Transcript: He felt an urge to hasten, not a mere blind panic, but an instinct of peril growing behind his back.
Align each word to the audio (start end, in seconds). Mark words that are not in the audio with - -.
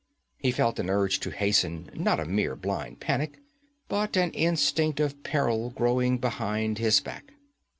He 0.39 0.49
felt 0.49 0.79
an 0.79 0.89
urge 0.89 1.19
to 1.19 1.29
hasten, 1.29 1.91
not 1.93 2.19
a 2.19 2.25
mere 2.25 2.55
blind 2.55 2.99
panic, 2.99 3.37
but 3.87 4.17
an 4.17 4.31
instinct 4.31 4.99
of 4.99 5.21
peril 5.21 5.69
growing 5.69 6.17
behind 6.17 6.79
his 6.79 6.99
back. 6.99 7.33